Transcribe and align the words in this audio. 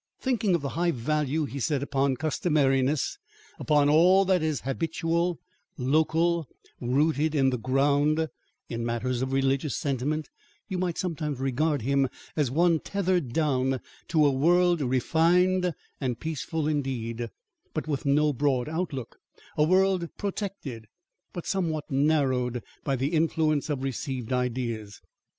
Thinking 0.19 0.55
of 0.55 0.63
the 0.63 0.69
high 0.69 0.89
value 0.89 1.45
he 1.45 1.59
set 1.59 1.83
upon 1.83 2.17
customariness, 2.17 3.19
upon 3.59 3.87
all 3.87 4.25
that 4.25 4.41
is 4.41 4.61
habitual, 4.61 5.39
local, 5.77 6.49
rooted 6.79 7.35
in 7.35 7.51
the 7.51 7.59
ground, 7.59 8.27
in 8.67 8.83
matters 8.83 9.21
of 9.21 9.31
religious 9.31 9.75
sentiment, 9.77 10.31
you 10.67 10.79
might 10.79 10.97
sometimes 10.97 11.39
regard 11.39 11.83
him 11.83 12.09
as 12.35 12.49
one 12.49 12.79
tethered 12.79 13.31
down 13.31 13.79
to 14.07 14.25
a 14.25 14.31
world, 14.31 14.81
refined 14.81 15.71
and 15.99 16.19
peaceful 16.19 16.67
indeed, 16.67 17.29
but 17.75 17.87
with 17.87 18.03
no 18.03 18.33
broad 18.33 18.67
outlook, 18.67 19.19
a 19.55 19.63
world 19.63 20.09
protected, 20.17 20.87
but 21.31 21.45
somewhat 21.45 21.91
narrowed, 21.91 22.63
by 22.83 22.95
the 22.95 23.09
influence 23.13 23.69
of 23.69 23.83
received 23.83 24.33
ideas. 24.33 24.99